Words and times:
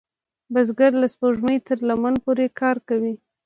بزګر 0.53 0.91
له 1.01 1.07
سپوږمۍ 1.13 1.57
تر 1.67 1.77
لمر 1.87 2.13
پورې 2.25 2.45
کار 2.59 2.77
کوي 2.87 3.13